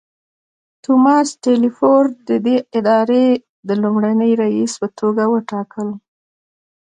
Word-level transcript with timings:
توماس 0.83 1.27
ټیلفورډ 1.45 2.11
ددې 2.29 2.57
ادارې 2.77 3.25
د 3.67 3.69
لومړني 3.81 4.31
رییس 4.41 4.73
په 4.81 4.87
توګه 4.99 5.23
وټاکل. 5.33 5.87